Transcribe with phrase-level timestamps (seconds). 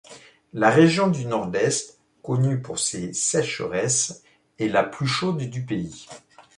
[0.53, 4.23] La région du Nordeste, connue pour ses sécheresses,
[4.57, 6.07] est la plus chaude du pays.